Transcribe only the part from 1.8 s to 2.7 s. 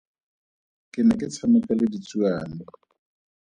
ditsuane.